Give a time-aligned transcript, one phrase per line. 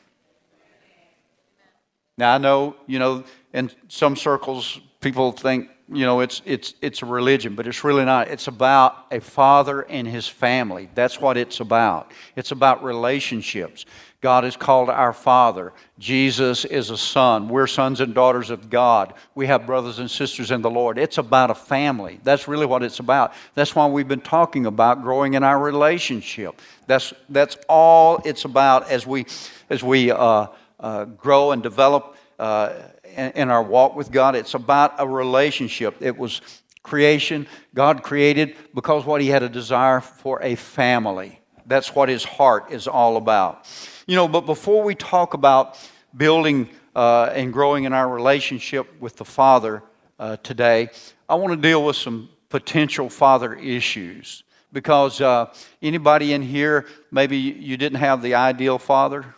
[2.16, 7.02] Now, I know, you know, in some circles, people think, you know, it's, it's, it's
[7.02, 8.28] a religion, but it's really not.
[8.28, 10.88] It's about a father and his family.
[10.94, 12.12] That's what it's about.
[12.36, 13.84] It's about relationships.
[14.22, 15.74] God is called our Father.
[15.98, 17.46] Jesus is a son.
[17.46, 19.12] We're sons and daughters of God.
[19.34, 20.96] We have brothers and sisters in the Lord.
[20.96, 22.18] It's about a family.
[22.24, 23.34] That's really what it's about.
[23.52, 26.62] That's why we've been talking about growing in our relationship.
[26.86, 29.26] That's, that's all it's about as we,
[29.68, 30.46] as we uh,
[30.84, 32.74] uh, grow and develop uh,
[33.16, 34.36] in, in our walk with God.
[34.36, 35.96] It's about a relationship.
[36.00, 36.42] It was
[36.82, 37.46] creation.
[37.74, 41.40] God created because what He had a desire for a family.
[41.64, 43.66] That's what His heart is all about.
[44.06, 45.78] You know, but before we talk about
[46.14, 49.82] building uh, and growing in our relationship with the Father
[50.18, 50.90] uh, today,
[51.30, 55.46] I want to deal with some potential father issues because uh,
[55.80, 59.34] anybody in here maybe you didn't have the ideal father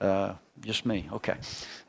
[0.00, 1.08] uh, just me.
[1.12, 1.36] Okay.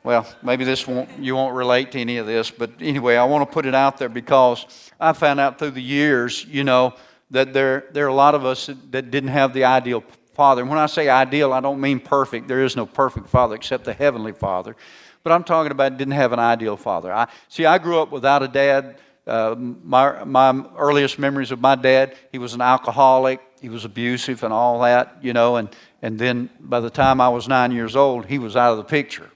[0.04, 3.48] Well, maybe this won't you won't relate to any of this, but anyway, I want
[3.48, 4.66] to put it out there because
[4.98, 6.94] I found out through the years, you know,
[7.30, 10.02] that there there are a lot of us that didn't have the ideal
[10.34, 10.62] father.
[10.62, 12.48] And when I say ideal, I don't mean perfect.
[12.48, 14.76] There is no perfect father except the heavenly Father.
[15.22, 17.12] But I'm talking about didn't have an ideal father.
[17.12, 17.64] I see.
[17.64, 18.98] I grew up without a dad.
[19.24, 23.40] Uh, my my earliest memories of my dad, he was an alcoholic.
[23.62, 27.28] He was abusive and all that, you know, and and then by the time I
[27.28, 29.30] was nine years old, he was out of the picture.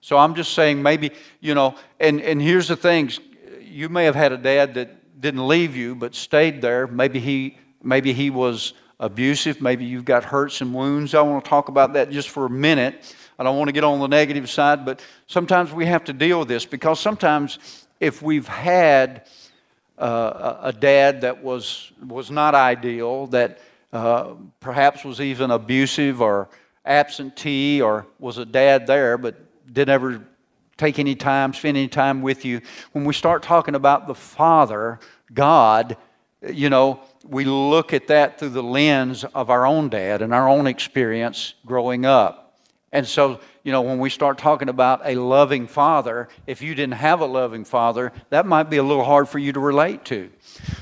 [0.00, 3.20] So I'm just saying, maybe, you know, and, and here's the things
[3.60, 6.86] you may have had a dad that didn't leave you but stayed there.
[6.86, 9.60] Maybe he, maybe he was abusive.
[9.60, 11.14] Maybe you've got hurts and wounds.
[11.14, 13.14] I want to talk about that just for a minute.
[13.38, 16.40] I don't want to get on the negative side, but sometimes we have to deal
[16.40, 19.28] with this because sometimes if we've had
[19.98, 23.60] uh, a dad that was, was not ideal, that
[23.92, 26.48] uh, perhaps was even abusive or
[26.84, 29.34] absentee or was a dad there but
[29.72, 30.24] didn't ever
[30.76, 32.60] take any time, spend any time with you.
[32.92, 35.00] When we start talking about the Father,
[35.34, 35.96] God,
[36.46, 40.48] you know, we look at that through the lens of our own dad and our
[40.48, 42.47] own experience growing up.
[42.90, 46.94] And so, you know, when we start talking about a loving father, if you didn't
[46.94, 50.30] have a loving father, that might be a little hard for you to relate to.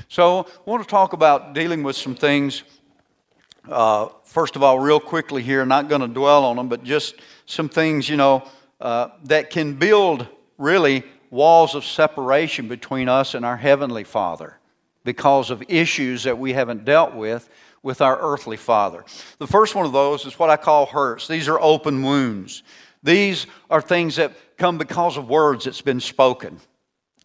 [0.07, 2.63] So, I want to talk about dealing with some things
[3.69, 7.15] uh, first of all, real quickly here, not going to dwell on them, but just
[7.45, 8.47] some things, you know,
[8.79, 14.57] uh, that can build really walls of separation between us and our Heavenly Father
[15.03, 17.49] because of issues that we haven't dealt with
[17.87, 19.03] with our earthly Father.
[19.39, 21.27] The first one of those is what I call hurts.
[21.27, 22.61] These are open wounds.
[23.01, 26.59] These are things that come because of words that's been spoken.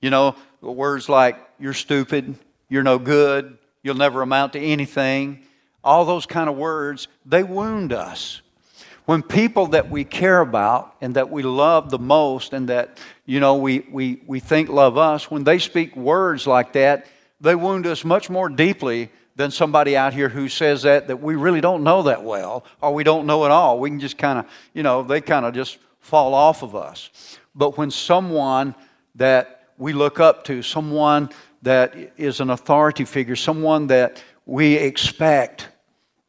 [0.00, 2.36] You know, words like, you're stupid,
[2.68, 5.44] you're no good, you'll never amount to anything
[5.84, 8.40] all those kind of words, they wound us.
[9.04, 13.40] When people that we care about and that we love the most and that, you
[13.40, 17.06] know, we, we, we think love us, when they speak words like that,
[17.40, 21.34] they wound us much more deeply than somebody out here who says that that we
[21.34, 23.78] really don't know that well or we don't know at all.
[23.78, 27.38] We can just kind of, you know, they kind of just fall off of us.
[27.54, 28.74] But when someone
[29.14, 31.30] that we look up to, someone
[31.62, 35.68] that is an authority figure, someone that we expect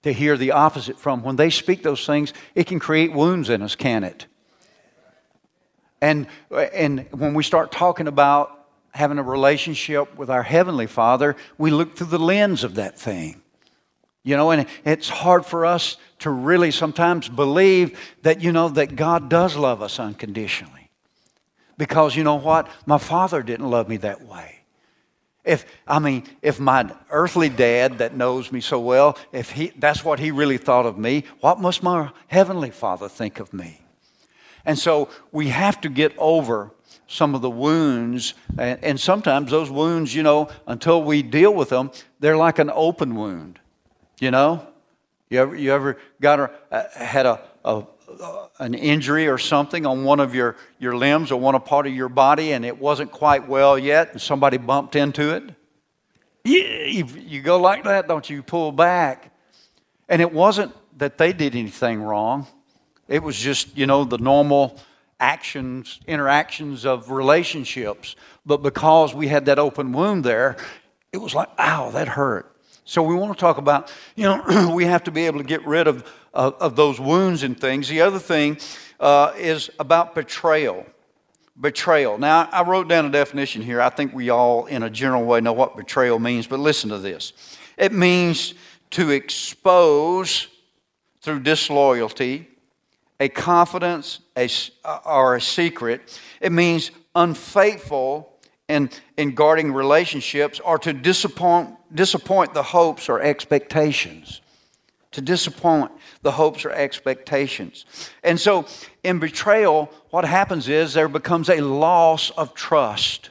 [0.03, 1.23] to hear the opposite from.
[1.23, 4.27] When they speak those things, it can create wounds in us, can it?
[6.01, 8.62] And, and when we start talking about
[8.93, 13.41] having a relationship with our Heavenly Father, we look through the lens of that thing.
[14.23, 18.95] You know, and it's hard for us to really sometimes believe that, you know, that
[18.95, 20.89] God does love us unconditionally.
[21.77, 22.69] Because you know what?
[22.85, 24.59] My father didn't love me that way.
[25.43, 30.05] If I mean, if my earthly dad that knows me so well, if he that's
[30.05, 33.81] what he really thought of me, what must my heavenly father think of me?
[34.65, 36.71] And so we have to get over
[37.07, 38.33] some of the wounds.
[38.57, 42.71] And, and sometimes those wounds, you know, until we deal with them, they're like an
[42.73, 43.59] open wound.
[44.19, 44.67] You know?
[45.29, 46.39] You ever, you ever got
[46.71, 47.83] a, had a, a,
[48.59, 52.09] an injury or something on one of your, your limbs or one part of your
[52.09, 55.43] body and it wasn't quite well yet and somebody bumped into it?
[56.45, 58.43] You, you go like that, don't you?
[58.43, 59.31] Pull back.
[60.09, 62.47] And it wasn't that they did anything wrong.
[63.07, 64.79] It was just, you know, the normal
[65.23, 68.17] actions, interactions of relationships.
[68.45, 70.57] But because we had that open wound there,
[71.13, 72.53] it was like, ow, that hurt.
[72.83, 75.65] So we want to talk about, you know, we have to be able to get
[75.65, 77.87] rid of, of, of those wounds and things.
[77.87, 78.57] The other thing
[78.99, 80.85] uh, is about betrayal.
[81.59, 82.17] Betrayal.
[82.17, 83.79] Now, I wrote down a definition here.
[83.79, 86.97] I think we all, in a general way, know what betrayal means, but listen to
[86.97, 87.31] this.
[87.77, 88.55] It means
[88.91, 90.47] to expose
[91.21, 92.49] through disloyalty
[93.19, 94.49] a confidence a,
[94.83, 96.19] uh, or a secret.
[96.41, 98.33] It means unfaithful
[98.67, 104.41] in, in guarding relationships or to disappoint, disappoint the hopes or expectations.
[105.11, 105.91] To disappoint
[106.23, 107.85] the hopes or expectations.
[108.23, 108.65] And so
[109.03, 113.29] in betrayal, what happens is there becomes a loss of trust.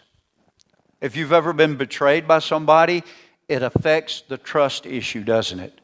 [1.01, 3.03] If you've ever been betrayed by somebody,
[3.49, 5.81] it affects the trust issue, doesn't it?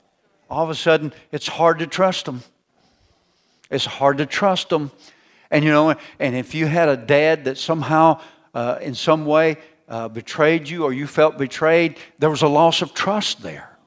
[0.49, 2.43] All of a sudden, it's hard to trust them.
[3.71, 4.91] It's hard to trust them.
[5.51, 8.21] And you know, and if you had a dad that somehow,
[8.55, 12.83] uh, in some way, uh, betrayed you or you felt betrayed, there was a loss
[12.83, 13.79] of trust there.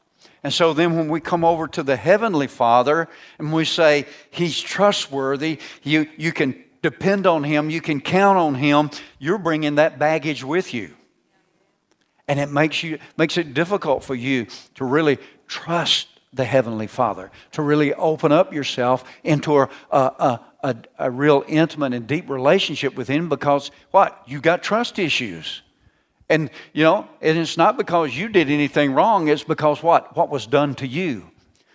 [0.44, 3.08] And so then when we come over to the Heavenly Father
[3.38, 8.56] and we say, He's trustworthy, you, you can depend on Him, you can count on
[8.56, 8.90] Him,
[9.20, 10.96] you're bringing that baggage with you.
[12.28, 17.30] And it makes, you, makes it difficult for you to really trust the Heavenly Father,
[17.52, 22.96] to really open up yourself into a, a, a, a, real intimate and deep relationship
[22.96, 24.22] with Him because what?
[24.26, 25.62] You've got trust issues.
[26.30, 30.16] And, you know, and it's not because you did anything wrong, it's because what?
[30.16, 31.30] What was done to you.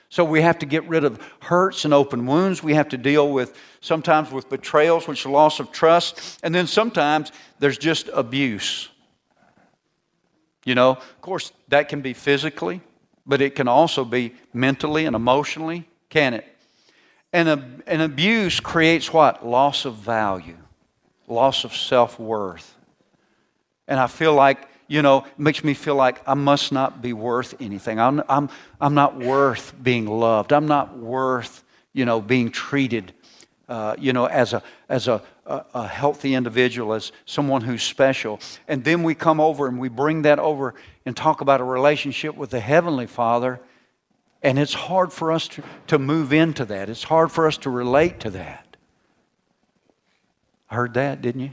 [0.08, 2.62] So we have to get rid of hurts and open wounds.
[2.62, 6.40] We have to deal with sometimes with betrayals, which is loss of trust.
[6.42, 8.88] And then sometimes there's just abuse.
[10.64, 12.80] You know, of course, that can be physically,
[13.26, 16.46] but it can also be mentally and emotionally, can it?
[17.32, 19.44] And a, an abuse creates what?
[19.44, 20.56] Loss of value,
[21.26, 22.74] loss of self worth.
[23.88, 27.12] And I feel like, you know, it makes me feel like I must not be
[27.12, 27.98] worth anything.
[27.98, 28.48] I'm, I'm,
[28.80, 30.52] I'm not worth being loved.
[30.52, 33.12] I'm not worth, you know, being treated,
[33.68, 38.40] uh, you know, as, a, as a, a, a healthy individual, as someone who's special.
[38.68, 40.74] And then we come over and we bring that over
[41.06, 43.60] and talk about a relationship with the Heavenly Father.
[44.42, 46.90] And it's hard for us to, to move into that.
[46.90, 48.76] It's hard for us to relate to that.
[50.68, 51.50] I heard that, didn't you?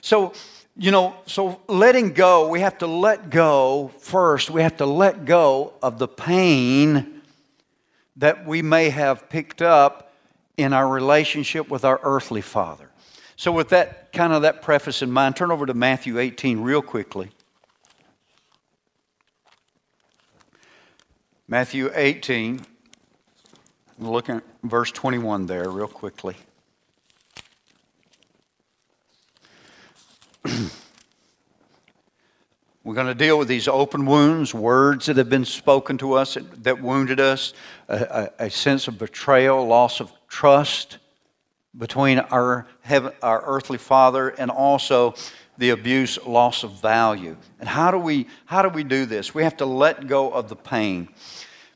[0.00, 0.32] So,
[0.76, 4.50] you know, so letting go, we have to let go first.
[4.50, 7.20] We have to let go of the pain
[8.16, 10.12] that we may have picked up
[10.56, 12.89] in our relationship with our earthly father.
[13.40, 16.82] So, with that kind of that preface in mind, turn over to Matthew 18 real
[16.82, 17.30] quickly.
[21.48, 22.60] Matthew 18,
[23.98, 26.36] look at verse 21 there, real quickly.
[32.84, 36.36] We're going to deal with these open wounds, words that have been spoken to us
[36.58, 37.54] that wounded us,
[37.88, 40.98] a, a, a sense of betrayal, loss of trust,
[41.76, 45.14] between our, heaven, our earthly father and also
[45.58, 47.36] the abuse, loss of value.
[47.60, 49.34] And how do, we, how do we do this?
[49.34, 51.08] We have to let go of the pain.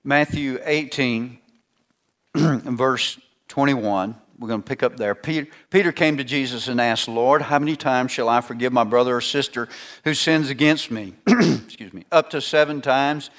[0.02, 1.38] Matthew 18,
[2.34, 4.16] verse 21.
[4.38, 5.14] We're going to pick up there.
[5.14, 8.82] Peter, Peter came to Jesus and asked, Lord, how many times shall I forgive my
[8.82, 9.68] brother or sister
[10.02, 11.14] who sins against me?
[11.26, 12.04] Excuse me.
[12.10, 13.30] Up to seven times.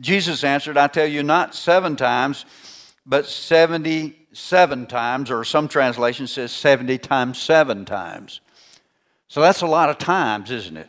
[0.00, 2.44] Jesus answered, I tell you, not seven times,
[3.04, 8.40] but 70 seven times, or some translation says 70 times seven times.
[9.28, 10.88] So that's a lot of times, isn't it?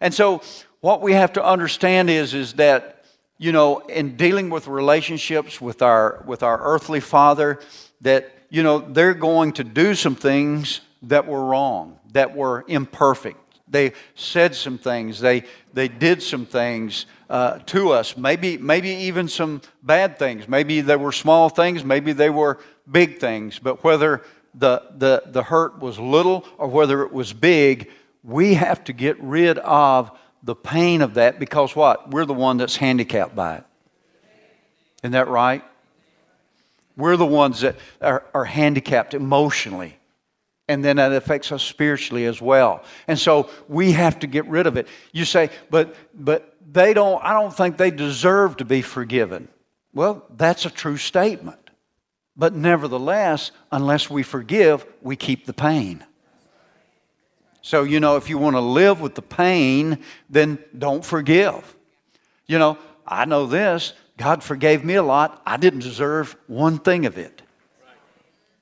[0.00, 0.42] And so
[0.80, 3.04] what we have to understand is, is that,
[3.38, 7.60] you know, in dealing with relationships with our, with our earthly father,
[8.02, 13.38] that, you know, they're going to do some things that were wrong, that were imperfect.
[13.76, 18.16] They said some things, they, they did some things uh, to us.
[18.16, 20.48] Maybe, maybe even some bad things.
[20.48, 22.58] Maybe they were small things, maybe they were
[22.90, 23.58] big things.
[23.58, 24.22] But whether
[24.54, 27.90] the, the, the hurt was little or whether it was big,
[28.24, 30.10] we have to get rid of
[30.42, 32.10] the pain of that because what?
[32.10, 33.64] We're the one that's handicapped by it.
[35.02, 35.62] Isn't that right?
[36.96, 39.98] We're the ones that are, are handicapped emotionally
[40.68, 42.82] And then that affects us spiritually as well.
[43.06, 44.88] And so we have to get rid of it.
[45.12, 49.48] You say, but, but they don't, I don't think they deserve to be forgiven.
[49.94, 51.70] Well, that's a true statement.
[52.36, 56.04] But nevertheless, unless we forgive, we keep the pain.
[57.62, 61.74] So, you know, if you want to live with the pain, then don't forgive.
[62.46, 65.42] You know, I know this God forgave me a lot.
[65.44, 67.42] I didn't deserve one thing of it.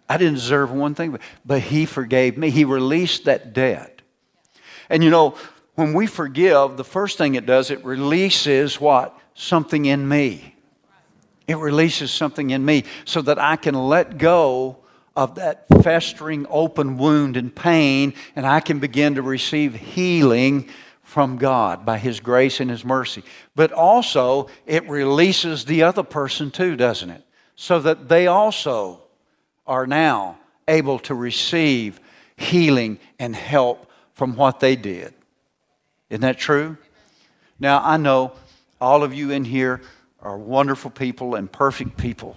[0.09, 2.51] I didn't deserve one thing, but He forgave me.
[2.51, 4.03] He released that debt.
[4.89, 5.37] And you know,
[5.75, 9.19] when we forgive, the first thing it does, it releases what?
[9.35, 10.55] Something in me.
[11.47, 14.79] It releases something in me so that I can let go
[15.17, 20.69] of that festering open wound and pain, and I can begin to receive healing
[21.03, 23.23] from God by His grace and His mercy.
[23.55, 27.25] But also, it releases the other person too, doesn't it?
[27.57, 29.04] So that they also
[29.67, 32.01] are now able to receive
[32.37, 35.15] healing and help from what they did.
[36.11, 36.77] Isn't that true?
[37.59, 38.33] Now, I know
[38.81, 39.81] all of you in here
[40.21, 42.37] are wonderful people and perfect people.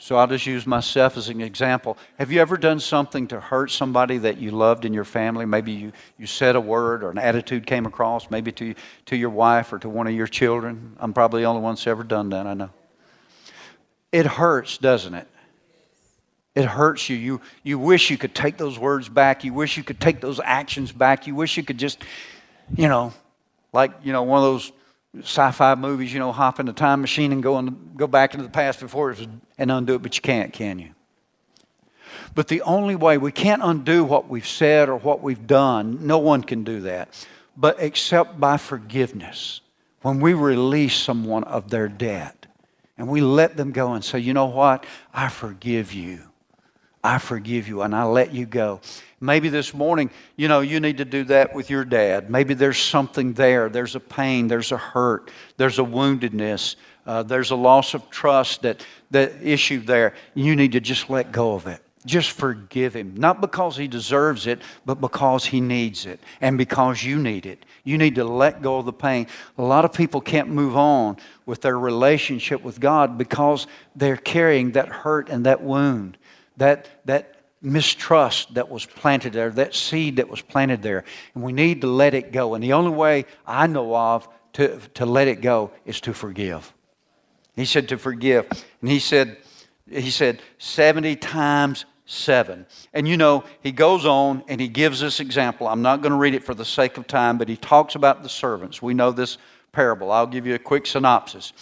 [0.00, 1.98] So I'll just use myself as an example.
[2.18, 5.44] Have you ever done something to hurt somebody that you loved in your family?
[5.44, 8.74] Maybe you, you said a word or an attitude came across, maybe to,
[9.06, 10.96] to your wife or to one of your children.
[11.00, 12.70] I'm probably the only one that's ever done that, I know.
[14.12, 15.26] It hurts, doesn't it?
[16.58, 17.16] It hurts you.
[17.16, 19.44] You, you wish you could take those words back.
[19.44, 21.28] You wish you could take those actions back.
[21.28, 22.02] You wish you could just,
[22.74, 23.12] you know,
[23.72, 24.72] like, you know, one of those
[25.20, 28.42] sci-fi movies, you know, hop in the time machine and go, on, go back into
[28.42, 30.90] the past before it was, and undo it, but you can't, can you?
[32.34, 36.18] But the only way we can't undo what we've said or what we've done, no
[36.18, 37.24] one can do that,
[37.56, 39.60] but except by forgiveness.
[40.02, 42.46] When we release someone of their debt
[42.96, 44.84] and we let them go and say, you know what?
[45.14, 46.24] I forgive you.
[47.02, 48.80] I forgive you and I let you go.
[49.20, 52.30] Maybe this morning, you know, you need to do that with your dad.
[52.30, 53.68] Maybe there's something there.
[53.68, 56.76] There's a pain, there's a hurt, there's a woundedness,
[57.06, 60.14] uh, there's a loss of trust that, that issue there.
[60.34, 61.80] You need to just let go of it.
[62.06, 63.14] Just forgive him.
[63.16, 67.64] Not because he deserves it, but because he needs it and because you need it.
[67.82, 69.26] You need to let go of the pain.
[69.56, 74.72] A lot of people can't move on with their relationship with God because they're carrying
[74.72, 76.18] that hurt and that wound
[76.58, 81.04] that, that mistrust that was planted there, that seed that was planted there.
[81.34, 82.54] And we need to let it go.
[82.54, 86.72] And the only way I know of to, to let it go is to forgive.
[87.54, 88.46] He said to forgive.
[88.80, 89.38] And he said,
[89.90, 92.66] he said 70 times seven.
[92.94, 95.66] And you know, he goes on and he gives this example.
[95.68, 98.22] I'm not going to read it for the sake of time, but he talks about
[98.22, 98.80] the servants.
[98.80, 99.38] We know this
[99.72, 100.10] parable.
[100.10, 101.52] I'll give you a quick synopsis.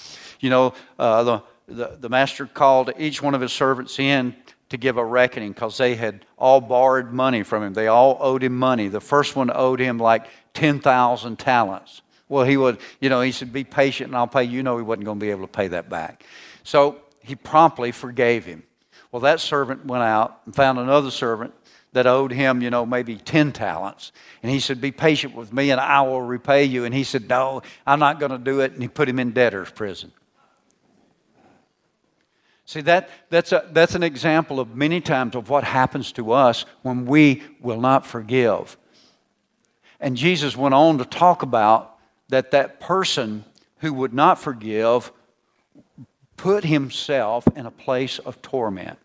[0.41, 4.37] You know, uh, the, the, the master called each one of his servants in
[4.69, 7.75] to give a reckoning because they had all borrowed money from him.
[7.75, 8.89] They all owed him money.
[8.89, 12.03] The first one owed him like 10,000 talents.
[12.29, 14.45] Well, he would, you know, he said, Be patient and I'll pay.
[14.45, 16.25] You know, he wasn't going to be able to pay that back.
[16.65, 18.65] So he promptly forgave him.
[19.13, 21.55] Well, that servant went out and found another servant
[21.93, 24.13] that owed him, you know, maybe 10 talents.
[24.43, 26.85] And he said, Be patient with me and I will repay you.
[26.85, 28.73] And he said, No, I'm not going to do it.
[28.73, 30.13] And he put him in debtor's prison.
[32.67, 36.65] See, that, that's, a, that's an example of many times of what happens to us
[36.83, 38.77] when we will not forgive.
[40.01, 41.97] And Jesus went on to talk about
[42.29, 43.45] that that person
[43.79, 45.13] who would not forgive
[46.37, 48.99] put himself in a place of torment.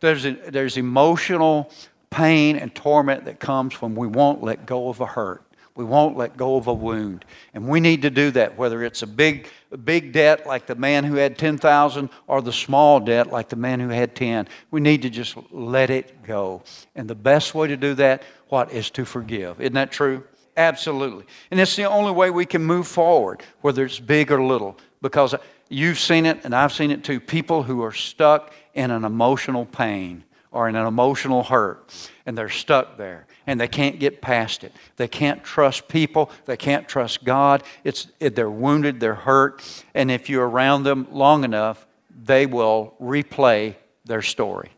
[0.00, 1.70] There's, a, there's emotional
[2.08, 5.44] pain and torment that comes when we won't let go of a hurt.
[5.76, 7.24] We won't let go of a wound.
[7.54, 9.48] And we need to do that, whether it's a big,
[9.84, 13.80] big debt like the man who had 10,000 or the small debt like the man
[13.80, 14.48] who had 10.
[14.70, 16.62] We need to just let it go.
[16.94, 19.60] And the best way to do that, what, is to forgive.
[19.60, 20.24] Isn't that true?
[20.56, 21.24] Absolutely.
[21.50, 25.34] And it's the only way we can move forward, whether it's big or little, because
[25.68, 27.20] you've seen it and I've seen it too.
[27.20, 32.48] People who are stuck in an emotional pain or in an emotional hurt, and they're
[32.48, 34.72] stuck there and they can't get past it.
[34.96, 36.30] They can't trust people.
[36.46, 37.62] They can't trust God.
[37.84, 39.62] It's, they're wounded, they're hurt.
[39.94, 41.86] And if you're around them long enough,
[42.24, 44.70] they will replay their story.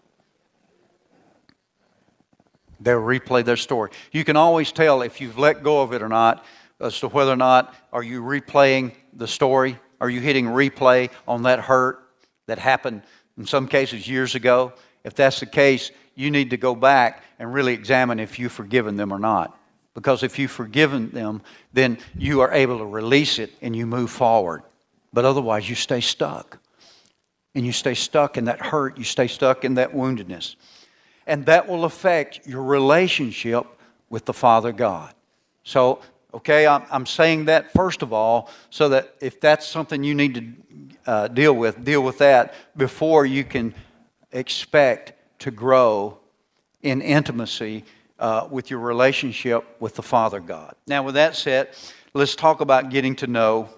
[2.81, 3.91] They'll replay their story.
[4.11, 6.45] You can always tell if you've let go of it or not
[6.81, 9.79] as to whether or not are you replaying the story?
[10.01, 12.01] Are you hitting replay on that hurt
[12.47, 13.03] that happened
[13.39, 14.73] in some cases years ago?
[15.05, 18.97] If that's the case, you need to go back and really examine if you've forgiven
[18.97, 19.59] them or not.
[19.95, 21.43] Because if you've forgiven them,
[21.73, 24.63] then you are able to release it and you move forward.
[25.13, 26.59] But otherwise, you stay stuck.
[27.55, 30.57] And you stay stuck in that hurt, you stay stuck in that woundedness.
[31.27, 33.67] And that will affect your relationship
[34.09, 35.15] with the Father God.
[35.63, 36.01] So,
[36.33, 40.35] okay, I'm, I'm saying that first of all, so that if that's something you need
[40.35, 43.75] to uh, deal with, deal with that before you can
[44.33, 46.19] expect to grow
[46.83, 47.85] in intimacy
[48.19, 50.75] uh, with your relationship with the Father God.
[50.87, 51.71] Now, with that said,
[52.15, 53.69] let's talk about getting to know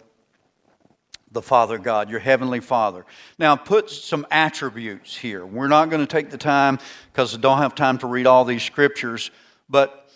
[1.32, 3.04] the Father God, your Heavenly Father.
[3.38, 5.44] Now, put some attributes here.
[5.44, 6.78] We're not going to take the time
[7.12, 9.30] because I don't have time to read all these scriptures,
[9.68, 10.08] but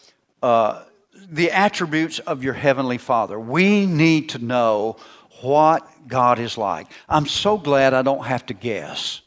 [0.42, 0.84] uh,
[1.30, 3.40] the attributes of your Heavenly Father.
[3.40, 4.96] We need to know
[5.40, 6.88] what God is like.
[7.08, 9.22] I'm so glad I don't have to guess.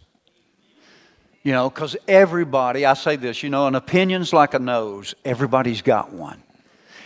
[1.44, 5.16] You know, because everybody, I say this, you know, an opinion's like a nose.
[5.26, 6.44] Everybody's got one.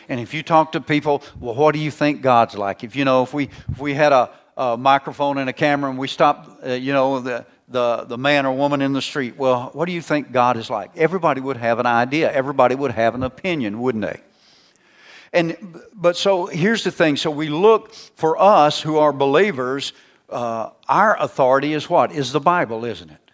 [0.10, 2.84] And if you talk to people, well, what do you think God's like?
[2.84, 5.98] If you know, if we if we had a, a microphone and a camera and
[5.98, 9.70] we stopped, uh, you know, the the the man or woman in the street, well,
[9.74, 10.92] what do you think God is like?
[10.96, 12.32] Everybody would have an idea.
[12.32, 14.20] Everybody would have an opinion, wouldn't they?
[15.34, 17.18] And but so here's the thing.
[17.18, 19.94] So we look for us who are believers.
[20.30, 23.25] Uh, our authority is what is the Bible, isn't it?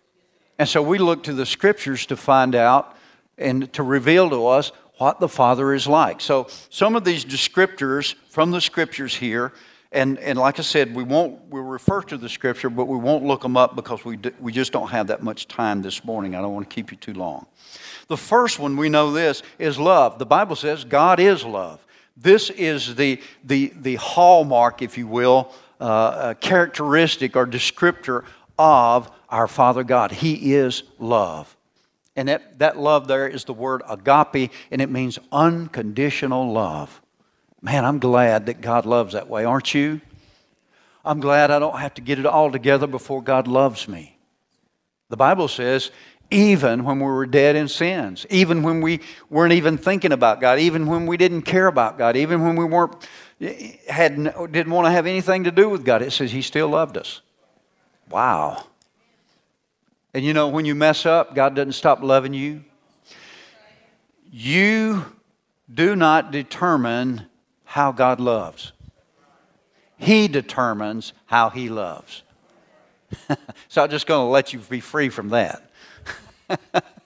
[0.61, 2.95] And so we look to the scriptures to find out
[3.35, 6.21] and to reveal to us what the Father is like.
[6.21, 9.53] So some of these descriptors from the scriptures here,
[9.91, 13.23] and, and like I said, we won't we'll refer to the scripture, but we won't
[13.23, 16.35] look them up because we, do, we just don't have that much time this morning.
[16.35, 17.47] I don't want to keep you too long.
[18.07, 20.19] The first one we know this is love.
[20.19, 21.83] The Bible says God is love.
[22.15, 28.25] This is the, the, the hallmark, if you will, uh, characteristic or descriptor
[28.59, 30.11] of our Father God.
[30.11, 31.55] He is love.
[32.15, 37.01] And that, that love there is the word agape, and it means unconditional love.
[37.61, 40.01] Man, I'm glad that God loves that way, aren't you?
[41.05, 44.17] I'm glad I don't have to get it all together before God loves me.
[45.09, 45.91] The Bible says,
[46.31, 50.59] even when we were dead in sins, even when we weren't even thinking about God,
[50.59, 52.95] even when we didn't care about God, even when we weren't
[53.89, 56.97] had didn't want to have anything to do with God, it says He still loved
[56.97, 57.21] us.
[58.09, 58.65] Wow.
[60.13, 62.63] And you know, when you mess up, God doesn't stop loving you.
[64.31, 65.05] You
[65.73, 67.27] do not determine
[67.63, 68.73] how God loves,
[69.97, 72.23] He determines how He loves.
[73.67, 75.69] so I'm just going to let you be free from that.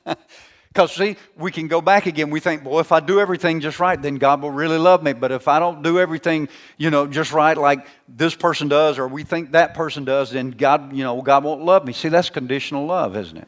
[0.76, 2.30] Because, see, we can go back again.
[2.30, 5.14] We think, well, if I do everything just right, then God will really love me.
[5.14, 9.08] But if I don't do everything, you know, just right like this person does or
[9.08, 11.94] we think that person does, then God, you know, God won't love me.
[11.94, 13.48] See, that's conditional love, isn't it?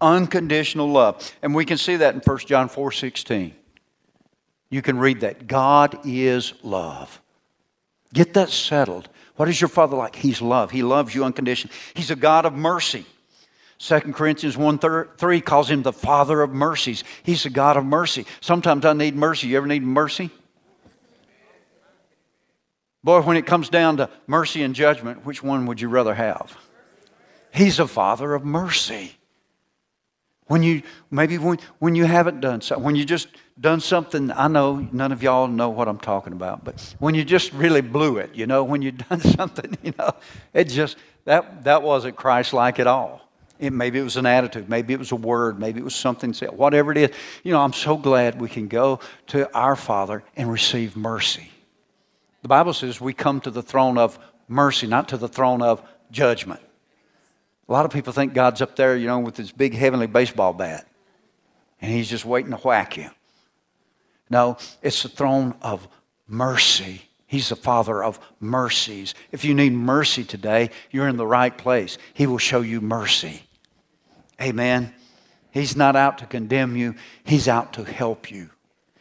[0.00, 1.36] Unconditional love.
[1.40, 3.54] And we can see that in 1 John 4 16.
[4.70, 5.46] You can read that.
[5.46, 7.20] God is love.
[8.12, 9.08] Get that settled.
[9.36, 10.16] What is your Father like?
[10.16, 10.72] He's love.
[10.72, 11.76] He loves you unconditionally.
[11.94, 13.06] He's a God of mercy.
[13.80, 14.78] 2 Corinthians 1
[15.16, 17.02] 3 calls him the Father of mercies.
[17.22, 18.26] He's a God of mercy.
[18.40, 19.48] Sometimes I need mercy.
[19.48, 20.30] You ever need mercy?
[23.02, 26.54] Boy, when it comes down to mercy and judgment, which one would you rather have?
[27.54, 29.14] He's a Father of mercy.
[30.46, 34.48] When you maybe when, when you haven't done something, when you just done something, I
[34.48, 38.18] know none of y'all know what I'm talking about, but when you just really blew
[38.18, 40.10] it, you know, when you done something, you know,
[40.52, 43.29] it just that that wasn't Christ like at all.
[43.60, 44.68] It, maybe it was an attitude.
[44.68, 45.60] Maybe it was a word.
[45.60, 46.50] Maybe it was something said.
[46.50, 47.10] Whatever it is,
[47.44, 51.50] you know, I'm so glad we can go to our Father and receive mercy.
[52.42, 54.18] The Bible says we come to the throne of
[54.48, 56.60] mercy, not to the throne of judgment.
[57.68, 60.52] A lot of people think God's up there, you know, with his big heavenly baseball
[60.52, 60.88] bat,
[61.80, 63.10] and he's just waiting to whack you.
[64.28, 65.86] No, it's the throne of
[66.26, 69.14] mercy He's the Father of mercies.
[69.30, 71.96] If you need mercy today, you're in the right place.
[72.12, 73.44] He will show you mercy.
[74.40, 74.94] Amen.
[75.50, 78.50] He's not out to condemn you, He's out to help you.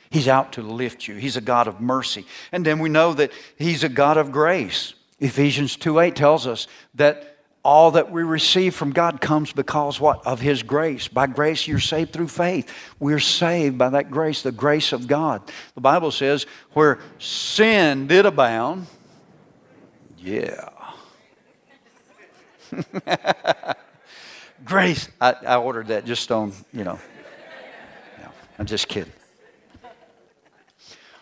[0.09, 1.15] He's out to lift you.
[1.15, 2.25] He's a God of mercy.
[2.51, 4.95] And then we know that He's a God of grace.
[5.19, 10.25] Ephesians 2 8 tells us that all that we receive from God comes because what?
[10.25, 11.07] Of His grace.
[11.07, 12.73] By grace, you're saved through faith.
[12.99, 15.41] We're saved by that grace, the grace of God.
[15.75, 18.87] The Bible says, where sin did abound,
[20.17, 20.69] yeah.
[24.69, 25.09] grace.
[25.19, 26.99] I, I, ordered that just on, you know.
[28.21, 28.29] No,
[28.59, 29.11] I'm just kidding.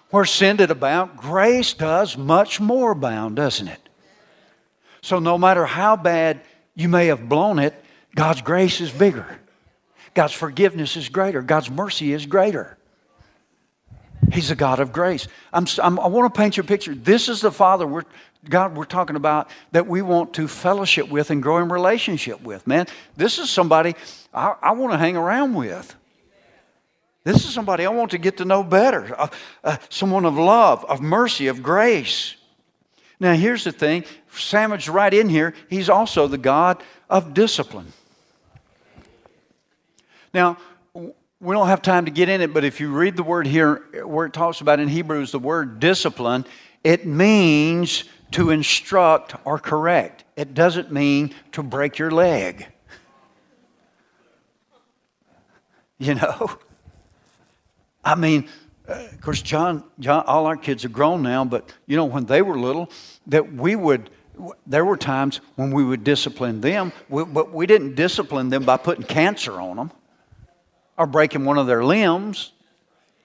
[0.10, 3.80] Where sin did abound, grace does much more abound, doesn't it?
[5.02, 6.42] So no matter how bad
[6.76, 7.74] you may have blown it,
[8.16, 9.40] God's grace is bigger.
[10.14, 11.42] God's forgiveness is greater.
[11.42, 12.78] God's mercy is greater.
[14.32, 15.28] He's a God of grace.
[15.54, 16.94] I'm, I'm, i want to paint you a picture.
[16.94, 18.04] This is the Father, we're,
[18.50, 22.66] God, we're talking about that we want to fellowship with and grow in relationship with.
[22.68, 23.96] Man, this is somebody
[24.34, 25.96] I, I want to hang around with.
[27.24, 29.14] This is somebody I want to get to know better.
[29.20, 29.28] Uh,
[29.64, 32.36] uh, someone of love, of mercy, of grace.
[33.20, 37.92] Now, here's the thing sandwiched right in here, he's also the God of discipline.
[40.34, 40.58] Now,
[40.94, 43.84] we don't have time to get in it, but if you read the word here,
[44.06, 46.46] where it talks about in Hebrews the word discipline,
[46.84, 50.24] it means to instruct or correct.
[50.36, 52.68] It doesn't mean to break your leg.
[56.00, 56.52] You know?
[58.06, 58.48] I mean,
[58.88, 62.26] uh, of course, John, John, all our kids are grown now, but you know, when
[62.26, 62.90] they were little,
[63.28, 64.10] that we would,
[64.66, 69.04] there were times when we would discipline them, but we didn't discipline them by putting
[69.04, 69.92] cancer on them
[70.98, 72.54] or breaking one of their limbs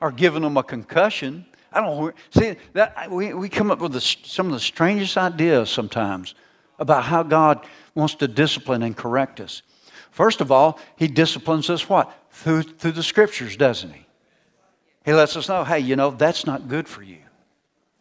[0.01, 1.47] or giving them a concussion.
[1.73, 2.15] I don't.
[2.31, 6.35] See, that, we, we come up with the, some of the strangest ideas sometimes
[6.79, 9.63] about how God wants to discipline and correct us.
[10.11, 12.13] First of all, He disciplines us what?
[12.31, 14.07] Through, through the scriptures, doesn't He?
[15.05, 17.19] He lets us know, hey, you know, that's not good for you.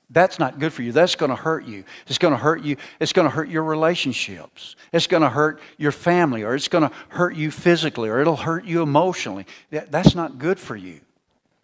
[0.09, 0.91] That's not good for you.
[0.91, 1.85] That's going to hurt you.
[2.05, 2.75] It's going to hurt you.
[2.99, 4.75] It's going to hurt your relationships.
[4.91, 8.35] It's going to hurt your family, or it's going to hurt you physically, or it'll
[8.35, 9.45] hurt you emotionally.
[9.69, 10.99] That's not good for you.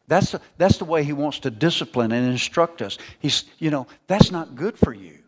[0.08, 2.98] That's the, that's the way He wants to discipline and instruct us.
[3.20, 5.20] He's, you know, that's not good for you.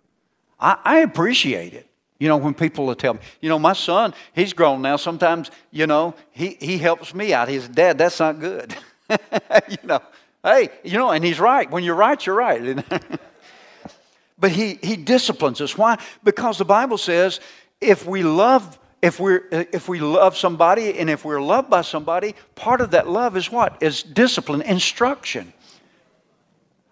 [0.60, 1.88] I, I appreciate it.
[2.20, 4.98] You know, when people will tell me, you know, my son, he's grown now.
[4.98, 7.48] Sometimes, you know, he, he helps me out.
[7.48, 8.76] He's dad, that's not good.
[9.10, 10.02] you know,
[10.44, 11.70] Hey, you know, and he's right.
[11.70, 12.84] When you're right, you're right.
[14.40, 15.78] but he, he disciplines us.
[15.78, 15.98] Why?
[16.24, 17.40] Because the Bible says
[17.82, 21.82] if we love if we're uh, if we love somebody and if we're loved by
[21.82, 23.82] somebody, part of that love is what?
[23.82, 25.54] Is discipline, instruction.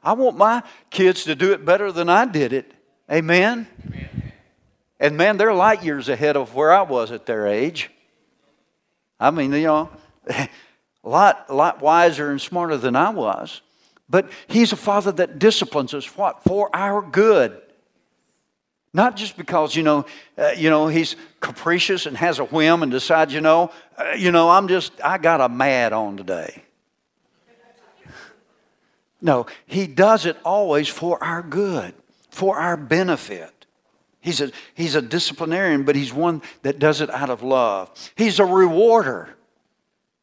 [0.04, 2.72] I want my kids to do it better than I did it.
[3.12, 3.68] Amen.
[3.86, 4.34] Amen.
[5.00, 7.92] And man, they're light years ahead of where I was at their age.
[9.20, 9.90] I mean, you know,
[10.30, 10.50] a
[11.04, 13.62] lot, lot wiser and smarter than I was.
[14.10, 16.44] But he's a father that disciplines us what?
[16.44, 17.62] For our good.
[18.94, 20.06] Not just because, you know,
[20.38, 24.32] uh, you know, he's capricious and has a whim and decides, you know, uh, you
[24.32, 26.64] know, I'm just, I got a mad on today.
[29.22, 31.94] No, he does it always for our good,
[32.30, 33.52] for our benefit.
[34.22, 37.92] He's a, he's a disciplinarian, but he's one that does it out of love.
[38.16, 39.30] He's a rewarder.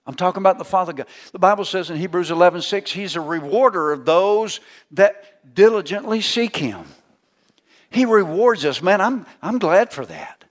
[0.07, 1.07] I'm talking about the Father God.
[1.33, 4.61] The Bible says in Hebrews 11 6, He's a rewarder of those
[4.93, 6.85] that diligently seek Him.
[7.95, 8.83] He rewards us.
[8.83, 10.45] Man, I'm, I'm glad for that.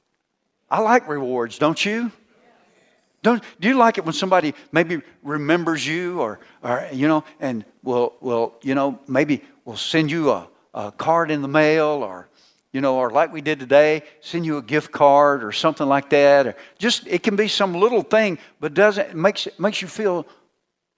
[0.71, 2.11] I like rewards, don't you?
[3.21, 7.65] Don't, do you like it when somebody maybe remembers you or, or you know, and
[7.83, 12.29] will, will, you know, maybe will send you a, a card in the mail or
[12.71, 16.09] you know, or like we did today, send you a gift card or something like
[16.09, 16.47] that.
[16.47, 20.25] Or just it can be some little thing, but doesn't makes it makes you feel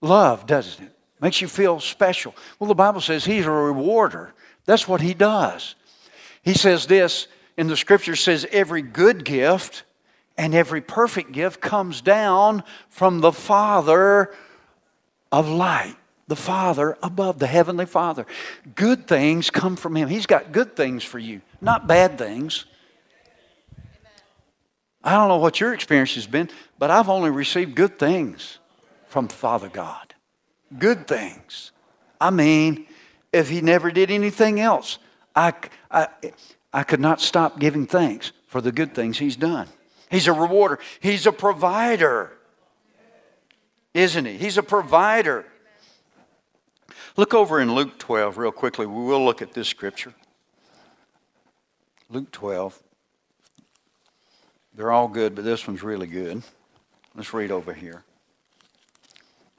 [0.02, 0.92] loved, doesn't it?
[1.20, 2.34] Makes you feel special.
[2.60, 4.34] Well, the Bible says he's a rewarder.
[4.66, 5.76] That's what he does.
[6.46, 7.28] He says this
[7.58, 9.84] in the scripture says every good gift
[10.38, 14.34] and every perfect gift comes down from the Father
[15.32, 18.26] of light the Father above, the Heavenly Father.
[18.74, 20.10] Good things come from Him.
[20.10, 22.66] He's got good things for you, not bad things.
[25.04, 28.58] I don't know what your experience has been, but I've only received good things
[29.08, 30.16] from Father God.
[30.80, 31.72] Good things.
[32.20, 32.88] I mean,
[33.32, 34.98] if He never did anything else,
[35.36, 35.54] I,
[35.92, 36.08] I,
[36.74, 39.68] I could not stop giving thanks for the good things He's done.
[40.10, 42.32] He's a rewarder, He's a provider,
[43.94, 44.38] isn't He?
[44.38, 45.46] He's a provider.
[47.18, 48.86] Look over in Luke 12 real quickly.
[48.86, 50.14] We will look at this scripture.
[52.10, 52.82] Luke 12.
[54.76, 56.44] They're all good, but this one's really good.
[57.16, 58.04] Let's read over here.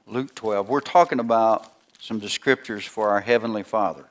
[0.05, 0.69] Luke 12.
[0.69, 4.05] We're talking about some descriptors for our Heavenly Father.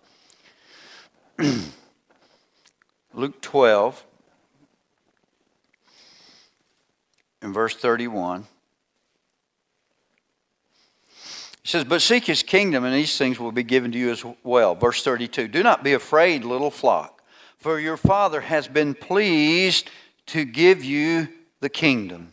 [3.14, 4.06] Luke 12,
[7.42, 8.46] in verse 31.
[11.62, 14.24] He says, But seek his kingdom, and these things will be given to you as
[14.44, 14.74] well.
[14.74, 17.22] Verse 32 Do not be afraid, little flock,
[17.58, 19.90] for your Father has been pleased
[20.26, 21.28] to give you
[21.60, 22.32] the kingdom.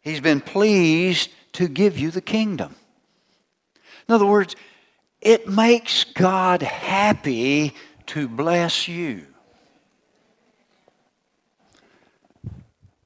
[0.00, 2.74] He's been pleased to give you the kingdom.
[4.08, 4.54] In other words,
[5.20, 7.74] it makes God happy
[8.06, 9.26] to bless you.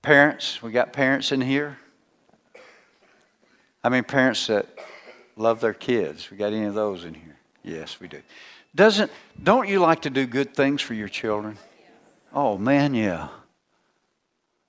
[0.03, 1.79] Parents, we got parents in here.
[3.83, 4.67] I mean, parents that
[5.37, 6.31] love their kids.
[6.31, 7.37] We got any of those in here?
[7.63, 8.21] Yes, we do.
[8.75, 9.11] Doesn't
[9.43, 11.59] don't you like to do good things for your children?
[12.33, 13.29] Oh man, yeah.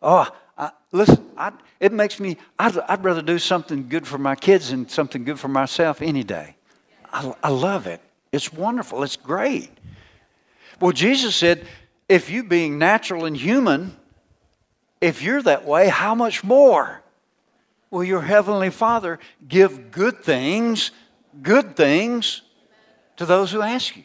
[0.02, 0.28] Oh,
[0.58, 2.38] I, listen, I, it makes me.
[2.58, 6.24] I'd, I'd, rather do something good for my kids than something good for myself any
[6.24, 6.56] day.
[7.12, 8.02] I, I love it.
[8.32, 9.04] It's wonderful.
[9.04, 9.70] It's great.
[10.80, 11.66] Well, Jesus said,
[12.08, 13.96] if you being natural and human,
[15.00, 17.02] if you're that way, how much more
[17.90, 20.92] will your heavenly Father give good things,
[21.42, 22.42] good things
[23.18, 24.04] to those who ask you?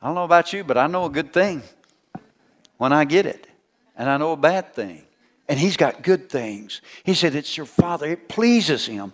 [0.00, 1.62] I don't know about you, but I know a good thing
[2.76, 3.48] when I get it,
[3.96, 5.02] and I know a bad thing.
[5.48, 6.82] And He's got good things.
[7.02, 9.12] He said, It's your Father, it pleases Him.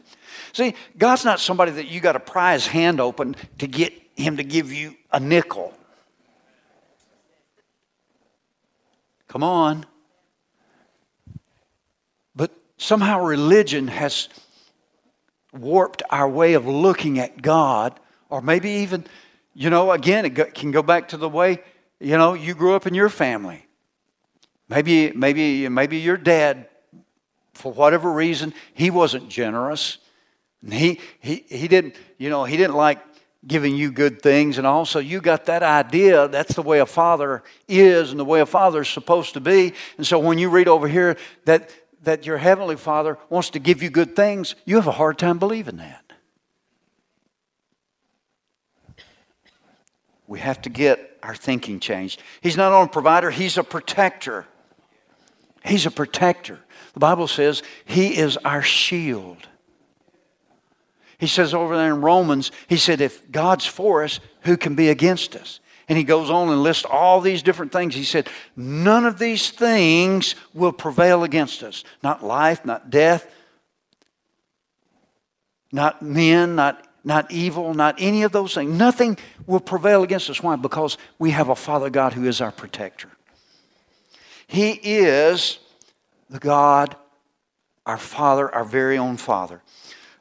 [0.52, 4.36] See, God's not somebody that you got to pry His hand open to get Him
[4.36, 5.74] to give you a nickel.
[9.28, 9.86] Come on.
[12.36, 14.28] But somehow religion has
[15.52, 19.06] warped our way of looking at God, or maybe even,
[19.54, 21.62] you know, again, it can go back to the way,
[22.00, 23.66] you know, you grew up in your family.
[24.68, 26.68] Maybe, maybe, maybe your dad,
[27.52, 29.98] for whatever reason, he wasn't generous.
[30.70, 32.98] He, he, he didn't, you know, he didn't like
[33.46, 37.42] giving you good things and also you got that idea that's the way a father
[37.68, 39.74] is and the way a father is supposed to be.
[39.98, 41.70] And so when you read over here that
[42.04, 45.38] that your heavenly father wants to give you good things you have a hard time
[45.38, 46.12] believing that.
[50.26, 52.22] We have to get our thinking changed.
[52.40, 54.46] He's not only a provider he's a protector.
[55.62, 56.60] He's a protector.
[56.94, 59.48] The bible says he is our shield
[61.24, 64.90] he says over there in Romans, he said, if God's for us, who can be
[64.90, 65.60] against us?
[65.88, 67.94] And he goes on and lists all these different things.
[67.94, 71.84] He said, none of these things will prevail against us.
[72.02, 73.30] Not life, not death,
[75.72, 78.76] not men, not, not evil, not any of those things.
[78.76, 80.42] Nothing will prevail against us.
[80.42, 80.56] Why?
[80.56, 83.08] Because we have a Father God who is our protector.
[84.46, 85.58] He is
[86.30, 86.96] the God,
[87.84, 89.60] our Father, our very own Father.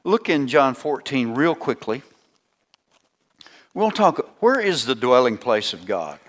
[0.04, 2.02] Look in John 14 real quickly.
[3.74, 6.20] We'll talk, where is the dwelling place of God?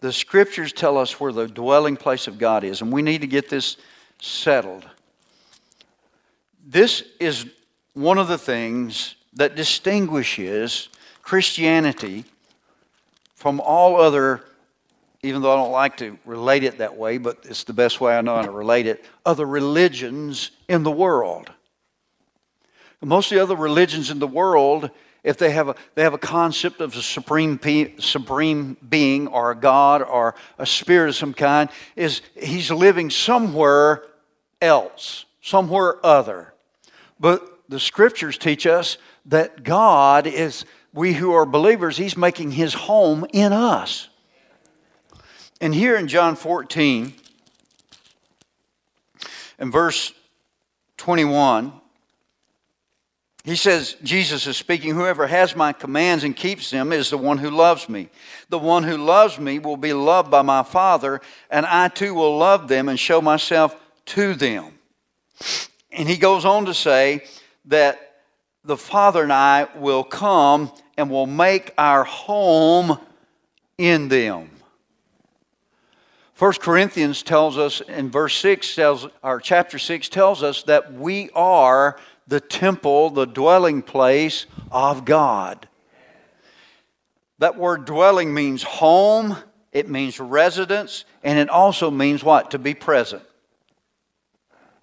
[0.00, 3.26] The scriptures tell us where the dwelling place of God is, and we need to
[3.26, 3.78] get this
[4.20, 4.84] settled.
[6.66, 7.46] This is
[7.94, 10.90] one of the things that distinguishes
[11.22, 12.24] Christianity
[13.34, 14.44] from all other,
[15.22, 18.16] even though I don't like to relate it that way, but it's the best way
[18.16, 21.50] I know how to relate it, other religions in the world.
[23.02, 24.90] Most of the other religions in the world,
[25.22, 27.58] if they have a, they have a concept of a supreme,
[27.98, 34.04] supreme being or a God or a spirit of some kind, is he's living somewhere
[34.60, 36.54] else, somewhere other.
[37.20, 42.74] But the scriptures teach us that God is, we who are believers, he's making his
[42.74, 44.08] home in us.
[45.60, 47.14] And here in John 14,
[49.58, 50.12] in verse
[50.98, 51.72] 21,
[53.44, 57.36] he says, Jesus is speaking, whoever has my commands and keeps them is the one
[57.36, 58.08] who loves me.
[58.48, 62.38] The one who loves me will be loved by my Father, and I too will
[62.38, 63.76] love them and show myself
[64.06, 64.78] to them.
[65.92, 67.24] And he goes on to say
[67.66, 68.22] that
[68.64, 72.98] the Father and I will come and will make our home
[73.76, 74.50] in them.
[76.38, 81.30] 1 Corinthians tells us in verse 6 tells or chapter 6 tells us that we
[81.30, 85.68] are the temple, the dwelling place of God.
[87.38, 89.36] That word dwelling means home,
[89.72, 92.52] it means residence, and it also means what?
[92.52, 93.22] To be present.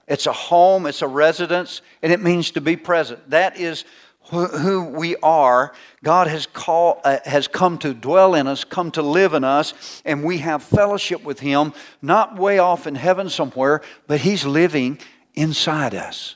[0.07, 3.29] It's a home, it's a residence, and it means to be present.
[3.29, 3.85] That is
[4.29, 5.73] who we are.
[6.03, 10.01] God has called, uh, has come to dwell in us, come to live in us,
[10.05, 14.99] and we have fellowship with Him, not way off in heaven somewhere, but He's living
[15.33, 16.35] inside us.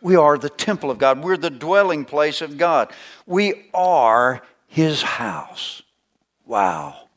[0.00, 1.22] We are the temple of God.
[1.22, 2.92] We're the dwelling place of God.
[3.26, 5.82] We are His house.
[6.44, 7.08] Wow.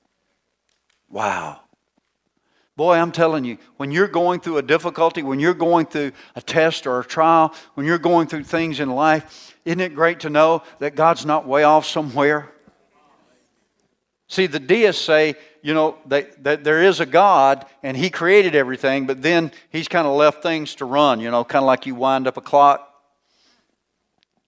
[1.10, 1.62] Wow.
[2.76, 6.42] Boy, I'm telling you, when you're going through a difficulty, when you're going through a
[6.42, 10.30] test or a trial, when you're going through things in life, isn't it great to
[10.30, 12.50] know that God's not way off somewhere?
[14.30, 18.56] See, the deists say, you know, that, that there is a God and He created
[18.56, 21.86] everything, but then He's kind of left things to run, you know, kind of like
[21.86, 22.86] you wind up a clock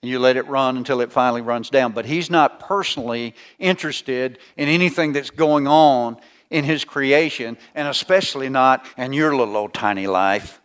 [0.01, 1.91] and you let it run until it finally runs down.
[1.91, 6.17] But He's not personally interested in anything that's going on
[6.49, 10.61] in His creation, and especially not in your little old tiny life.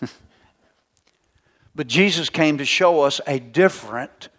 [1.78, 4.30] But Jesus came to show us a different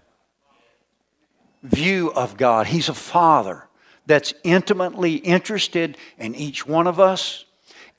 [1.63, 2.67] view of God.
[2.67, 3.68] He's a father
[4.09, 7.45] that's intimately interested in each one of us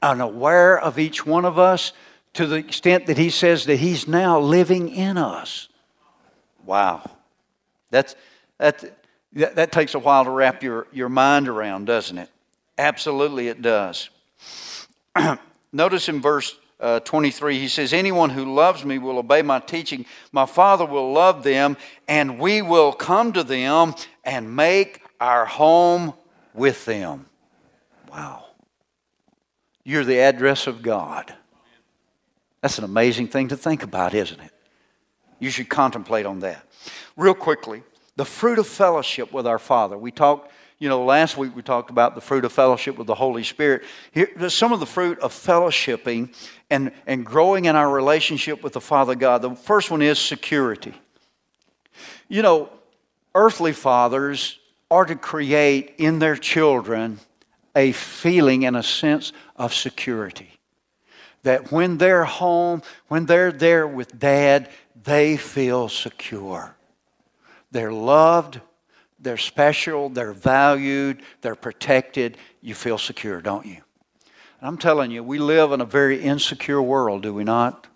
[0.03, 1.93] and aware of each one of us
[2.33, 5.69] to the extent that he says that he's now living in us.
[6.67, 7.09] Wow.
[7.91, 8.17] That's,
[8.59, 8.97] that,
[9.35, 12.29] that takes a while to wrap your, your mind around, doesn't it?
[12.77, 14.11] Absolutely, it does.
[15.73, 20.07] Notice in verse uh, 23, he says, Anyone who loves me will obey my teaching.
[20.33, 21.77] My Father will love them,
[22.09, 23.95] and we will come to them
[24.25, 26.15] and make our home
[26.55, 27.27] with them.
[28.11, 28.47] Wow.
[29.85, 31.35] You're the address of God.
[32.61, 34.53] That's an amazing thing to think about, isn't it?
[35.39, 36.65] You should contemplate on that.
[37.17, 37.83] Real quickly,
[38.17, 39.97] the fruit of fellowship with our Father.
[39.97, 43.15] We talked, you know, last week we talked about the fruit of fellowship with the
[43.15, 43.83] Holy Spirit.
[44.13, 46.35] Here, some of the fruit of fellowshipping
[46.69, 49.41] and, and growing in our relationship with the Father God.
[49.41, 50.95] The first one is security.
[52.29, 52.71] You know,
[53.35, 54.60] earthly fathers
[54.91, 57.21] are to create in their children
[57.77, 60.59] a feeling and a sense of security.
[61.45, 64.69] That when they're home, when they're there with dad,
[65.03, 66.77] they feel secure.
[67.71, 68.61] They're loved,
[69.19, 72.37] they're special, they're valued, they're protected.
[72.61, 73.79] You feel secure, don't you?
[74.61, 77.87] And I'm telling you, we live in a very insecure world, do we not?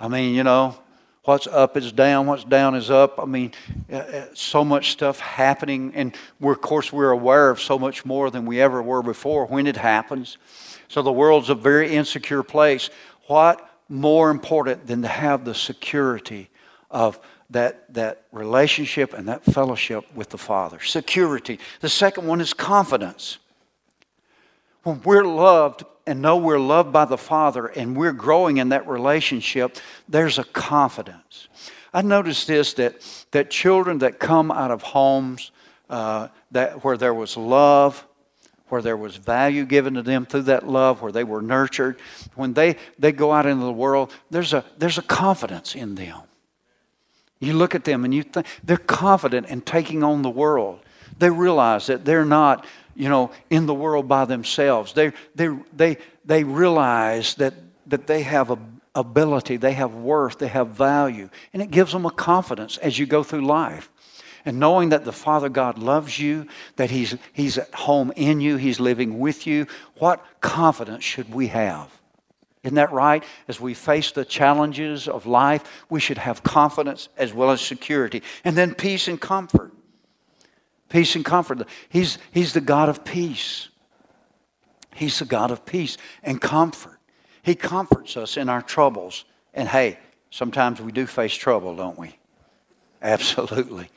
[0.00, 0.76] I mean, you know,
[1.24, 3.18] what's up is down, what's down is up.
[3.18, 3.52] I mean,
[3.90, 8.04] uh, uh, so much stuff happening, and we're, of course, we're aware of so much
[8.04, 10.38] more than we ever were before when it happens.
[10.88, 12.90] So the world's a very insecure place.
[13.26, 16.50] What more important than to have the security
[16.90, 20.80] of that, that relationship and that fellowship with the Father?
[20.80, 21.58] Security.
[21.80, 23.38] The second one is confidence.
[24.82, 28.88] When we're loved and know we're loved by the Father and we're growing in that
[28.88, 29.76] relationship,
[30.08, 31.48] there's a confidence.
[31.94, 35.52] I noticed this that, that children that come out of homes
[35.90, 38.06] uh, that, where there was love,
[38.68, 41.98] where there was value given to them through that love, where they were nurtured,
[42.34, 46.22] when they, they go out into the world, there's a, there's a confidence in them.
[47.38, 50.80] You look at them and you think they're confident in taking on the world.
[51.18, 54.92] They realize that they're not you know, in the world by themselves.
[54.92, 57.54] They, they, they, they realize that,
[57.86, 58.58] that they have a
[58.94, 63.06] ability, they have worth, they have value, and it gives them a confidence as you
[63.06, 63.90] go through life.
[64.44, 68.56] And knowing that the Father God loves you, that He's, he's at home in you,
[68.56, 71.90] He's living with you, what confidence should we have?
[72.64, 73.24] Isn't that right?
[73.48, 78.22] As we face the challenges of life, we should have confidence as well as security.
[78.44, 79.71] And then peace and comfort
[80.92, 81.66] peace and comfort.
[81.88, 83.70] He's, he's the God of peace.
[84.94, 86.98] He's the God of peace and comfort.
[87.42, 89.24] He comforts us in our troubles.
[89.54, 89.98] And hey,
[90.30, 92.14] sometimes we do face trouble, don't we?
[93.00, 93.88] Absolutely.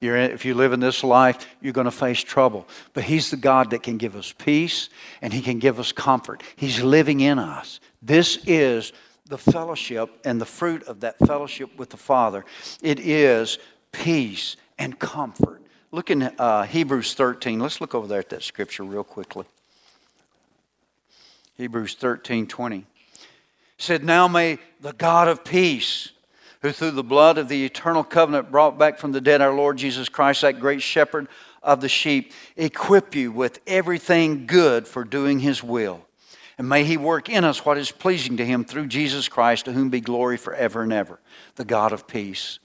[0.00, 2.68] You're in, if you live in this life, you're going to face trouble.
[2.92, 4.90] But He's the God that can give us peace
[5.22, 6.42] and He can give us comfort.
[6.56, 7.80] He's living in us.
[8.02, 8.92] This is
[9.26, 12.44] the fellowship and the fruit of that fellowship with the Father.
[12.82, 13.58] It is
[13.90, 15.61] peace and comfort.
[15.94, 17.60] Look in uh, Hebrews 13.
[17.60, 19.44] Let's look over there at that scripture real quickly.
[21.58, 22.86] Hebrews 13 20.
[23.76, 26.12] said, Now may the God of peace,
[26.62, 29.76] who through the blood of the eternal covenant brought back from the dead our Lord
[29.76, 31.28] Jesus Christ, that great shepherd
[31.62, 36.06] of the sheep, equip you with everything good for doing his will.
[36.56, 39.72] And may he work in us what is pleasing to him through Jesus Christ, to
[39.72, 41.20] whom be glory forever and ever,
[41.56, 42.60] the God of peace.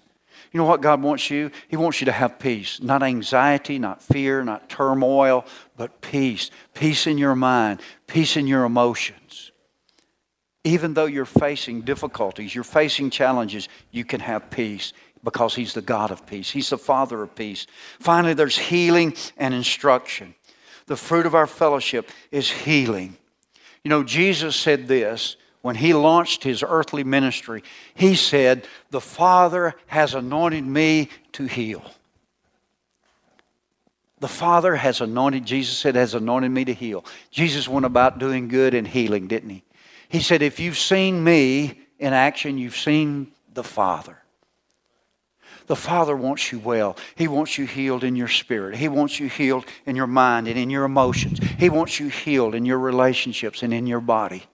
[0.51, 1.51] You know what God wants you?
[1.67, 2.81] He wants you to have peace.
[2.81, 6.49] Not anxiety, not fear, not turmoil, but peace.
[6.73, 9.51] Peace in your mind, peace in your emotions.
[10.63, 15.81] Even though you're facing difficulties, you're facing challenges, you can have peace because He's the
[15.81, 16.51] God of peace.
[16.51, 17.67] He's the Father of peace.
[17.99, 20.35] Finally, there's healing and instruction.
[20.87, 23.17] The fruit of our fellowship is healing.
[23.83, 27.61] You know, Jesus said this when he launched his earthly ministry,
[27.93, 31.83] he said, The Father has anointed me to heal.
[34.21, 37.03] The Father has anointed, Jesus said, has anointed me to heal.
[37.31, 39.63] Jesus went about doing good and healing, didn't he?
[40.07, 44.19] He said, If you've seen me in action, you've seen the Father.
[45.65, 46.95] The Father wants you well.
[47.15, 48.77] He wants you healed in your spirit.
[48.77, 51.39] He wants you healed in your mind and in your emotions.
[51.59, 54.45] He wants you healed in your relationships and in your body.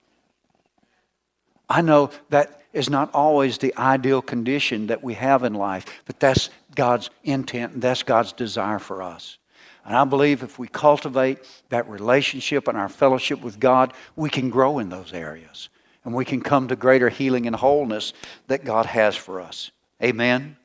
[1.73, 6.19] I know that is not always the ideal condition that we have in life, but
[6.19, 9.39] that's God's intent and that's God's desire for us.
[9.83, 14.51] And I believe if we cultivate that relationship and our fellowship with God, we can
[14.51, 15.69] grow in those areas.
[16.05, 18.13] and we can come to greater healing and wholeness
[18.47, 19.71] that God has for us.
[20.01, 20.57] Amen.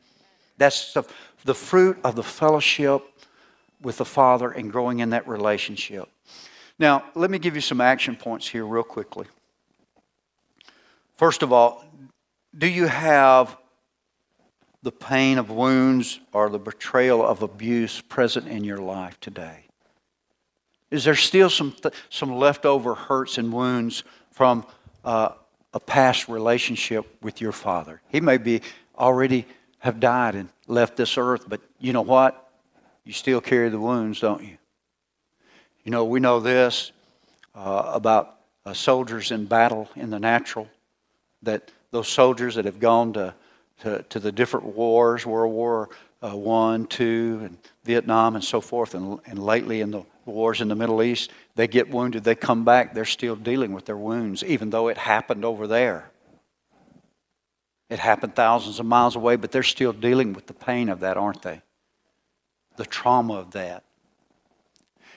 [0.57, 1.05] That's the,
[1.45, 3.03] the fruit of the fellowship
[3.81, 6.09] with the Father and growing in that relationship.
[6.79, 9.27] Now, let me give you some action points here, real quickly.
[11.19, 11.85] First of all,
[12.57, 13.57] do you have
[14.85, 19.66] the pain of wounds or the betrayal of abuse present in your life today?
[20.93, 24.64] Is there still some, th- some leftover hurts and wounds from
[25.05, 25.31] uh,
[25.75, 28.01] a past relationship with your father?
[28.09, 28.62] He may be
[28.97, 29.45] already
[29.81, 32.49] have died and left this earth, but you know what?
[33.05, 34.57] You still carry the wounds, don't you?
[35.83, 36.93] You know, we know this
[37.57, 40.69] uh, about uh, soldiers in battle in the natural,
[41.43, 43.34] that those soldiers that have gone to,
[43.80, 45.89] to, to the different wars, World War
[46.22, 50.68] uh, One, Two, and Vietnam, and so forth, and, and lately in the wars in
[50.68, 54.45] the Middle East, they get wounded, they come back, they're still dealing with their wounds,
[54.45, 56.11] even though it happened over there.
[57.89, 61.16] It happened thousands of miles away, but they're still dealing with the pain of that,
[61.16, 61.62] aren't they?
[62.76, 63.84] The trauma of that.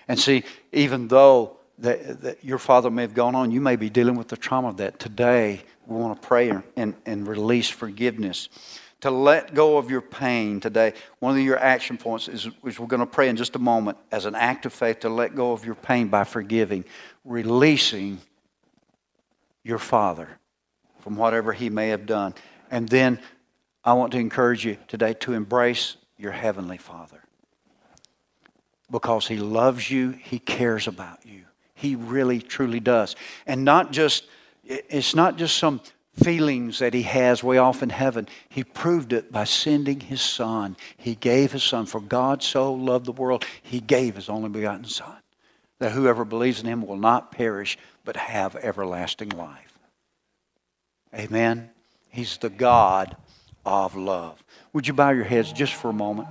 [0.08, 3.90] And see, even though that, that, your father may have gone on, you may be
[3.90, 5.00] dealing with the trauma of that.
[5.00, 8.50] Today, we want to pray and, and release forgiveness.
[9.02, 12.88] To let go of your pain today, one of your action points is, is we're
[12.88, 15.54] going to pray in just a moment as an act of faith to let go
[15.54, 16.86] of your pain by forgiving,
[17.26, 18.20] releasing
[19.64, 20.28] your father
[21.00, 22.36] from whatever he may have done.
[22.70, 23.20] And then
[23.84, 27.24] I want to encourage you today to embrace your heavenly father
[28.92, 31.46] because he loves you, he cares about you.
[31.74, 33.16] He really, truly does.
[33.48, 34.26] And not just,
[34.64, 35.82] it's not just some
[36.14, 38.28] feelings that he has way off in heaven.
[38.50, 40.76] He proved it by sending his son.
[40.98, 41.86] He gave his son.
[41.86, 45.18] For God so loved the world, he gave his only begotten son.
[45.80, 49.80] That whoever believes in him will not perish, but have everlasting life.
[51.14, 51.72] Amen.
[52.10, 53.16] He's the God
[53.66, 54.44] of love.
[54.74, 56.28] Would you bow your heads just for a moment?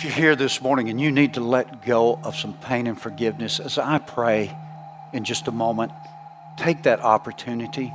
[0.00, 2.98] If you're here this morning and you need to let go of some pain and
[2.98, 4.50] forgiveness, as I pray
[5.12, 5.92] in just a moment,
[6.56, 7.92] take that opportunity.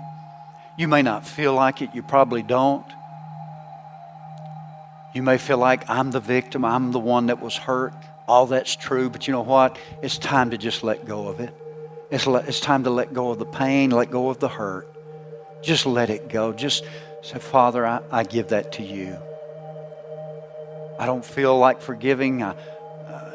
[0.77, 2.85] You may not feel like it, you probably don't.
[5.15, 7.95] You may feel like I'm the victim, I'm the one that was hurt.
[8.27, 9.75] All that's true, but you know what?
[10.03, 11.55] It's time to just let go of it.
[12.11, 14.87] It's, le- it's time to let go of the pain, let go of the hurt.
[15.63, 16.53] Just let it go.
[16.53, 16.83] Just
[17.23, 19.17] say, Father, I, I give that to you.
[20.97, 22.55] I don't feel like forgiving, uh,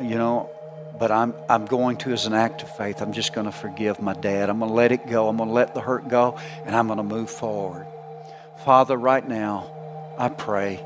[0.01, 0.51] you know,
[0.99, 3.01] but I'm, I'm going to as an act of faith.
[3.01, 4.51] I'm just going to forgive my dad.
[4.51, 5.29] I'm going to let it go.
[5.29, 7.87] I'm going to let the hurt go, and I'm going to move forward.
[8.65, 9.71] Father, right now,
[10.19, 10.85] I pray,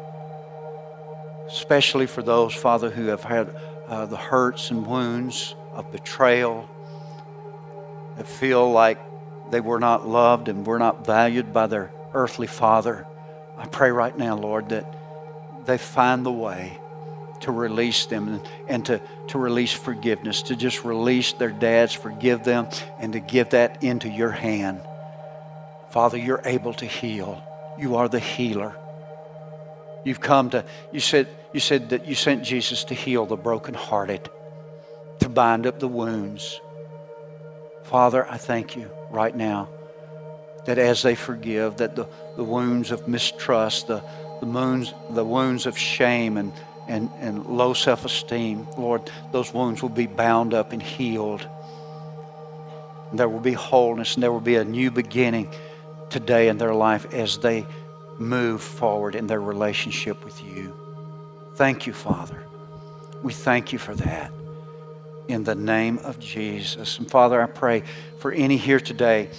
[1.49, 3.55] especially for those, Father, who have had
[3.89, 6.69] uh, the hurts and wounds of betrayal,
[8.17, 8.99] that feel like
[9.51, 13.07] they were not loved and were not valued by their earthly father.
[13.59, 14.95] I pray right now, Lord, that
[15.67, 16.79] they find the way
[17.41, 22.69] to release them and, to, to release forgiveness, to just release their dads, forgive them,
[22.99, 24.81] and to give that into your hand.
[25.91, 27.43] Father, you're able to heal.
[27.79, 28.75] You are the healer.
[30.05, 34.29] You've come to, you said, you said that you sent Jesus to heal the brokenhearted,
[35.21, 36.61] to bind up the wounds.
[37.85, 39.69] Father, I thank you right now
[40.65, 42.07] that as they forgive, that the,
[42.37, 44.03] the wounds of mistrust, the,
[44.45, 46.53] the wounds, the wounds of shame and,
[46.87, 51.49] and, and low self esteem, Lord, those wounds will be bound up and healed.
[53.11, 55.49] And there will be wholeness and there will be a new beginning
[56.11, 57.67] today in their life as they
[58.19, 60.77] move forward in their relationship with you.
[61.57, 62.43] Thank you, Father.
[63.23, 64.31] We thank you for that.
[65.29, 66.99] In the name of Jesus.
[66.99, 67.83] And Father, I pray
[68.19, 69.31] for any here today,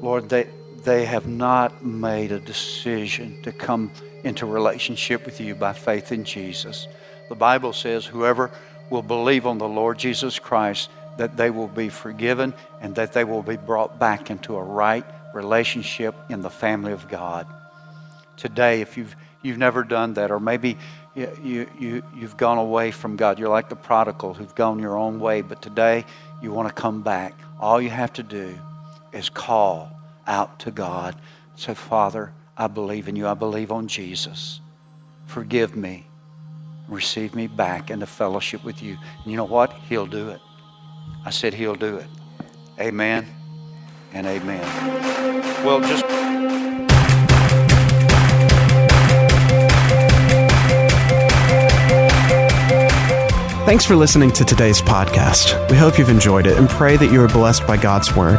[0.00, 0.48] Lord, they,
[0.82, 3.90] they have not made a decision to come
[4.26, 6.88] into relationship with you by faith in Jesus.
[7.28, 8.50] The Bible says, whoever
[8.90, 13.24] will believe on the Lord Jesus Christ, that they will be forgiven and that they
[13.24, 17.46] will be brought back into a right relationship in the family of God.
[18.36, 20.76] Today, if you've, you've never done that, or maybe
[21.14, 24.96] you, you, you, you've gone away from God, you're like the prodigal who've gone your
[24.96, 26.04] own way, but today
[26.42, 27.32] you want to come back.
[27.60, 28.58] All you have to do
[29.12, 29.90] is call
[30.26, 31.14] out to God.
[31.54, 33.26] Say, Father, I believe in you.
[33.26, 34.60] I believe on Jesus.
[35.26, 36.06] Forgive me.
[36.88, 38.96] Receive me back into fellowship with you.
[39.22, 39.72] And you know what?
[39.88, 40.40] He'll do it.
[41.24, 42.06] I said he'll do it.
[42.80, 43.26] Amen
[44.12, 45.64] and amen.
[45.64, 46.04] Well, just.
[53.66, 55.68] Thanks for listening to today's podcast.
[55.70, 58.38] We hope you've enjoyed it and pray that you are blessed by God's Word.